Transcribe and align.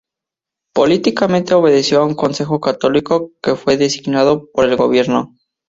Políticamente, 0.73 1.53
obedeció 1.53 1.99
a 2.01 2.05
un 2.05 2.15
consejo 2.15 2.59
católico 2.59 3.33
que 3.39 3.53
fue 3.55 3.77
designado 3.77 4.49
por 4.51 4.65
el 4.65 4.75
gobierno. 4.75 5.35